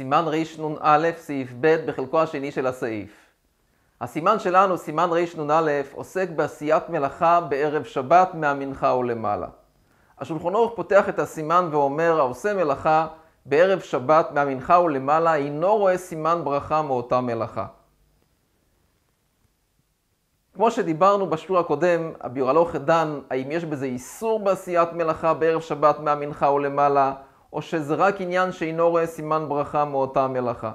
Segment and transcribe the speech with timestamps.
[0.00, 0.24] סימן
[0.58, 3.10] רנ"א, סעיף ב', בחלקו השני של הסעיף.
[4.00, 9.46] הסימן שלנו, סימן רנ"א, עוסק בעשיית מלאכה בערב שבת מהמנחה ולמעלה.
[10.18, 13.06] השולחן ערוך פותח את הסימן ואומר, העושה מלאכה
[13.46, 17.66] בערב שבת מהמנחה ולמעלה, אינו רואה סימן ברכה מאותה מלאכה.
[20.54, 26.50] כמו שדיברנו בשיעור הקודם, הביורלוך דן, האם יש בזה איסור בעשיית מלאכה בערב שבת מהמנחה
[26.50, 27.12] ולמעלה,
[27.52, 30.72] או שזה רק עניין שאינו רואה סימן ברכה מאותה מלאכה.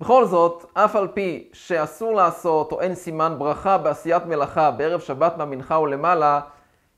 [0.00, 5.36] בכל זאת, אף על פי שאסור לעשות או אין סימן ברכה בעשיית מלאכה בערב שבת
[5.36, 6.40] מהמנחה ולמעלה,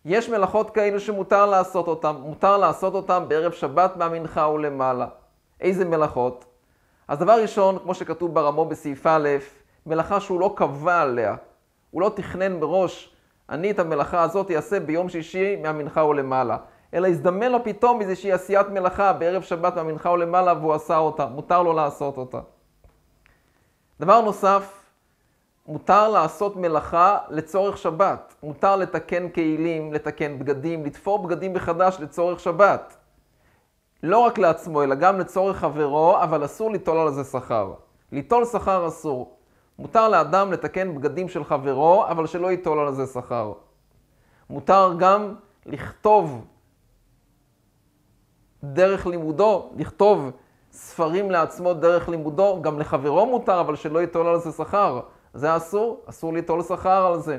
[0.05, 5.06] יש מלאכות כאלו שמותר לעשות אותן, מותר לעשות אותן בערב שבת מהמנחה ולמעלה.
[5.61, 6.45] איזה מלאכות?
[7.09, 9.29] אז דבר ראשון, כמו שכתוב ברמו בסעיף א',
[9.87, 11.37] מלאכה שהוא לא קבע עליה.
[11.91, 13.15] הוא לא תכנן מראש,
[13.48, 16.56] אני את המלאכה הזאת אעשה ביום שישי מהמנחה ולמעלה.
[16.95, 21.27] אלא הזדמן לו פתאום איזושהי עשיית מלאכה בערב שבת מהמנחה ולמעלה והוא עשה אותה.
[21.27, 22.41] מותר לו לעשות אותה.
[24.00, 24.84] דבר נוסף,
[25.67, 28.34] מותר לעשות מלאכה לצורך שבת.
[28.42, 32.97] מותר לתקן כלים, לתקן בגדים, לתפור בגדים מחדש לצורך שבת.
[34.02, 37.73] לא רק לעצמו, אלא גם לצורך חברו, אבל אסור ליטול על זה שכר.
[38.12, 39.36] ליטול שכר אסור.
[39.78, 43.52] מותר לאדם לתקן בגדים של חברו, אבל שלא ייטול על זה שכר.
[44.50, 45.34] מותר גם
[45.67, 46.45] לכתוב
[48.64, 50.31] דרך לימודו, לכתוב
[50.73, 55.01] ספרים לעצמו דרך לימודו, גם לחברו מותר, אבל שלא ייטול על זה שכר.
[55.34, 57.39] זה אסור, אסור ליטול שכר על זה.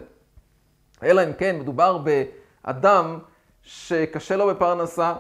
[1.03, 3.20] אלא אם כן מדובר באדם
[3.62, 5.14] שקשה לו בפרנסה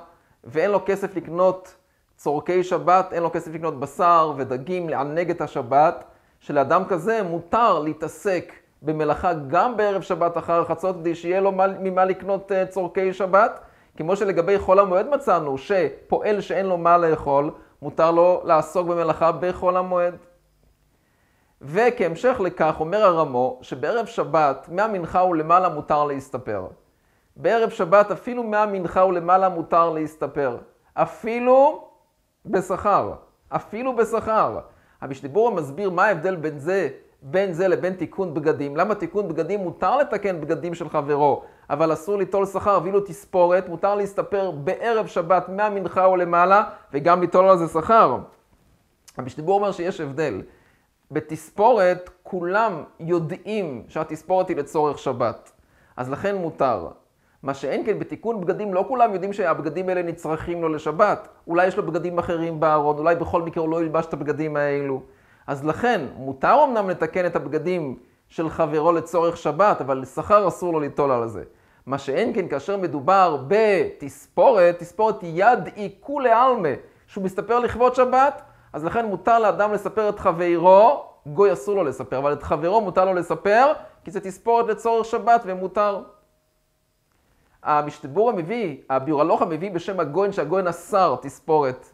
[0.43, 1.75] ואין לו כסף לקנות
[2.15, 6.03] צורכי שבת, אין לו כסף לקנות בשר ודגים לענג את השבת,
[6.39, 12.51] שלאדם כזה מותר להתעסק במלאכה גם בערב שבת אחר החצות, כדי שיהיה לו ממה לקנות
[12.51, 13.59] אה, צורכי שבת.
[13.99, 19.77] כמו שלגבי חול המועד מצאנו, שפועל שאין לו מה לאכול, מותר לו לעסוק במלאכה בחול
[19.77, 20.15] המועד.
[21.61, 26.67] וכהמשך לכך אומר הרמו, שבערב שבת מהמנחה ולמעלה מותר להסתפר.
[27.35, 30.57] בערב שבת אפילו מהמנחה ולמעלה מותר להסתפר.
[30.93, 31.87] אפילו
[32.45, 33.13] בשכר.
[33.49, 34.59] אפילו בשכר.
[35.01, 36.89] המשדיבור מסביר מה ההבדל בין זה,
[37.21, 38.77] בין זה לבין תיקון בגדים.
[38.77, 43.95] למה תיקון בגדים מותר לתקן בגדים של חברו, אבל אסור ליטול שכר ואילו תספורת, מותר
[43.95, 46.63] להסתפר בערב שבת מהמנחה או למעלה,
[46.93, 48.17] וגם ליטול על זה שכר.
[49.17, 50.41] המשדיבור אומר שיש הבדל.
[51.11, 55.51] בתספורת כולם יודעים שהתספורת היא לצורך שבת,
[55.97, 56.87] אז לכן מותר.
[57.43, 61.27] מה שאין כן בתיקון בגדים, לא כולם יודעים שהבגדים האלה נצרכים לו לשבת.
[61.47, 65.01] אולי יש לו בגדים אחרים בארון, אולי בכל מקרה הוא לא ילבש את הבגדים האלו.
[65.47, 67.97] אז לכן, מותר אמנם לתקן את הבגדים
[68.27, 71.43] של חברו לצורך שבת, אבל שכר אסור לו ליטול על זה.
[71.89, 76.69] מה שאין כן כאשר מדובר בתספורת, תספורת יד עיכולי עלמה,
[77.07, 78.41] שהוא מסתפר לכבוד שבת,
[78.73, 83.05] אז לכן מותר לאדם לספר את חברו, גוי אסור לו לספר, אבל את חברו מותר
[83.05, 83.73] לו לספר,
[84.03, 86.01] כי זה תספורת לצורך שבת ומותר.
[87.63, 91.85] המשתבור המביא, הביורלוך המביא בשם הגויין, שהגויין אסר תספורת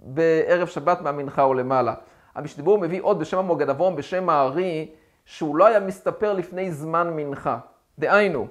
[0.00, 1.94] בערב שבת מהמנחה או למעלה.
[2.34, 4.90] המשתבור מביא עוד בשם המוגד אברום, בשם הארי,
[5.24, 7.58] שהוא לא היה מסתפר לפני זמן מנחה.
[7.98, 8.46] דהיינו,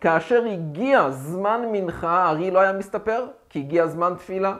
[0.00, 4.56] כאשר הגיע זמן מנחה, הארי לא היה מסתפר, כי הגיע זמן תפילה.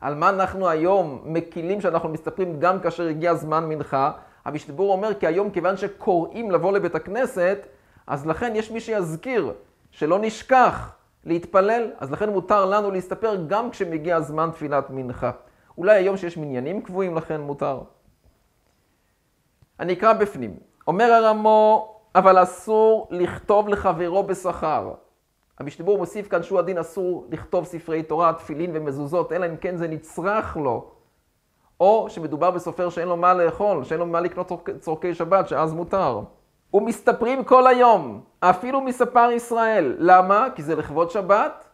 [0.00, 4.10] על מה אנחנו היום מקילים שאנחנו מסתפרים גם כאשר הגיע זמן מנחה?
[4.44, 7.58] המשתבור אומר כי היום כיוון שקוראים לבוא לבית הכנסת,
[8.06, 9.52] אז לכן יש מי שיזכיר,
[9.90, 15.30] שלא נשכח להתפלל, אז לכן מותר לנו להסתפר גם כשמגיע זמן תפילת מנחה.
[15.78, 17.80] אולי היום שיש מניינים קבועים לכן מותר.
[19.80, 20.56] אני אקרא בפנים.
[20.86, 24.92] אומר הרמו, אבל אסור לכתוב לחברו בשכר.
[25.58, 29.88] המשתבור מוסיף כאן שהוא הדין אסור לכתוב ספרי תורה, תפילין ומזוזות, אלא אם כן זה
[29.88, 30.90] נצרך לו.
[31.80, 36.20] או שמדובר בסופר שאין לו מה לאכול, שאין לו מה לקנות צורכי שבת, שאז מותר.
[36.74, 39.96] ומסתפרים כל היום, אפילו מספר ישראל.
[39.98, 40.46] למה?
[40.54, 41.68] כי זה לכבוד שבת,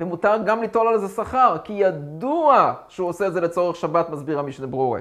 [0.00, 4.38] ומותר גם ליטול על זה שכר, כי ידוע שהוא עושה את זה לצורך שבת, מסביר
[4.38, 5.00] המשנה ברורה.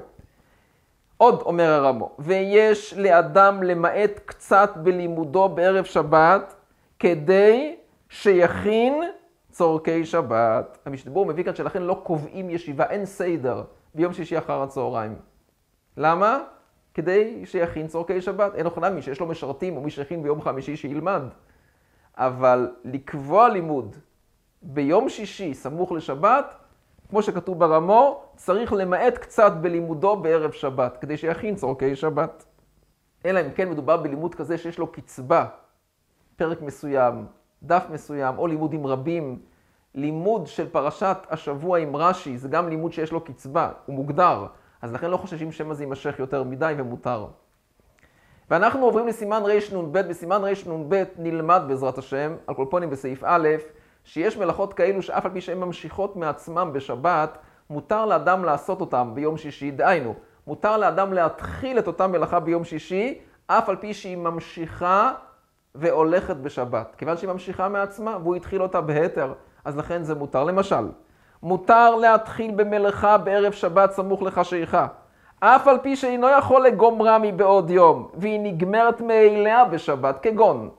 [1.18, 6.56] עוד אומר הרמו, ויש לאדם למעט קצת בלימודו בערב שבת,
[7.00, 7.76] כדי
[8.10, 8.94] שיכין
[9.52, 10.78] צורכי שבת.
[10.86, 13.64] המשנה ברורה מביא כאן שלכן לא קובעים ישיבה, אין סדר
[13.96, 15.16] ביום שישי אחר הצהריים.
[15.98, 16.40] למה?
[16.94, 18.56] כדי שיכין צורכי שבת.
[18.56, 21.22] אין אוכל מי שיש לו משרתים או מי שהכין ביום חמישי שילמד.
[22.18, 23.96] אבל לקבוע לימוד
[24.62, 26.56] ביום שישי סמוך לשבת,
[27.10, 32.46] כמו שכתוב ברמו, צריך למעט קצת בלימודו בערב שבת, כדי שיכין צורכי שבת.
[33.26, 35.46] אלא אם כן מדובר בלימוד כזה שיש לו קצבה,
[36.36, 37.26] פרק מסוים,
[37.64, 39.40] דף מסוים, או לימודים רבים,
[39.96, 44.46] לימוד של פרשת השבוע עם רש"י, זה גם לימוד שיש לו קצבה, הוא מוגדר,
[44.82, 47.28] אז לכן לא חוששים שמא זה יימשך יותר מדי ומותר.
[48.50, 53.48] ואנחנו עוברים לסימן רנ"ב, בסימן רנ"ב נלמד בעזרת השם, על כל פונים בסעיף א',
[54.08, 57.38] שיש מלאכות כאלו שאף על פי שהן ממשיכות מעצמם בשבת,
[57.70, 60.14] מותר לאדם לעשות אותם ביום שישי, דהיינו,
[60.48, 65.12] מותר לאדם להתחיל את אותה מלאכה ביום שישי, אף על פי שהיא ממשיכה
[65.76, 66.96] והולכת בשבת.
[66.98, 69.34] כיוון שהיא ממשיכה מעצמה, והוא התחיל אותה בהתר,
[69.66, 70.44] אז לכן זה מותר.
[70.44, 70.88] למשל,
[71.44, 74.88] מותר להתחיל במלאכה בערב שבת סמוך לחשיכה.
[75.40, 80.70] אף על פי שאינו יכול לגומרה מבעוד יום, והיא נגמרת מאליה בשבת, כגון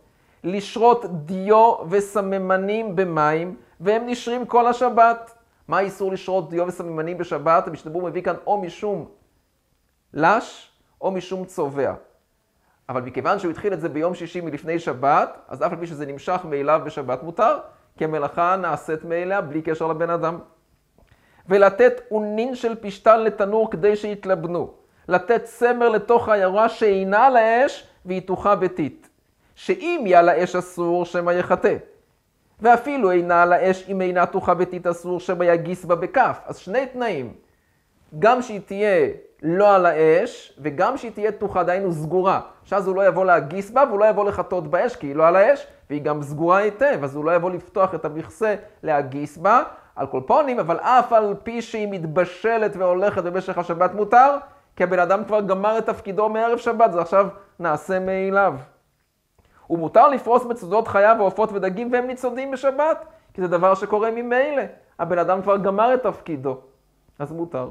[0.49, 5.35] לשרות דיו וסממנים במים, והם נשרים כל השבת.
[5.69, 7.69] מה האיסור לשרות דיו וסממנים בשבת?
[7.69, 9.09] המשתבר מביא כאן או משום
[10.15, 11.95] לש או משום צובע.
[12.89, 16.06] אבל מכיוון שהוא התחיל את זה ביום שישי מלפני שבת, אז אף על פי שזה
[16.06, 17.59] נמשך מאליו בשבת מותר,
[17.97, 20.39] כי המלאכה נעשית מאליה בלי קשר לבן אדם.
[21.49, 24.71] ולתת אונין של פשתן לתנור כדי שיתלבנו.
[25.09, 29.07] לתת צמר לתוך העיירה שאינה על האש והיא תוכה ביתית.
[29.58, 31.76] שאם היא על האש אסור, שמא יחטא.
[32.60, 36.38] ואפילו אינה על האש, אם אינה תוכה ביתית אסור, שמא יגיס בה בכף.
[36.46, 37.32] אז שני תנאים.
[38.19, 39.08] גם שהיא תהיה
[39.43, 42.40] לא על האש, וגם שהיא תהיה תוכה, דהיינו סגורה.
[42.64, 45.37] שאז הוא לא יבוא להגיס בה, והוא לא יבוא לחטות באש, כי היא לא על
[45.37, 49.62] האש, והיא גם סגורה היטב, אז הוא לא יבוא לפתוח את המכסה להגיס בה,
[49.96, 54.37] על כל פונים, אבל אף על פי שהיא מתבשלת והולכת במשך השבת מותר,
[54.76, 57.28] כי הבן אדם כבר גמר את תפקידו מערב שבת, זה עכשיו
[57.58, 58.54] נעשה מאליו.
[59.70, 63.05] ומותר לפרוס מצודות חיה ועופות ודגים והם ניצודים בשבת,
[63.35, 64.62] כי זה דבר שקורה ממילא.
[64.99, 66.56] הבן אדם כבר גמר את תפקידו,
[67.19, 67.70] אז מותר.